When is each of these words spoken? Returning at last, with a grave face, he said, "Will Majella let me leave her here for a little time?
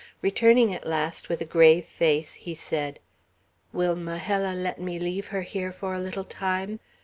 Returning 0.23 0.73
at 0.73 0.87
last, 0.87 1.29
with 1.29 1.41
a 1.41 1.45
grave 1.45 1.85
face, 1.85 2.33
he 2.33 2.55
said, 2.55 2.99
"Will 3.71 3.95
Majella 3.95 4.55
let 4.55 4.81
me 4.81 4.97
leave 4.97 5.27
her 5.27 5.43
here 5.43 5.71
for 5.71 5.93
a 5.93 5.99
little 5.99 6.23
time? 6.23 6.79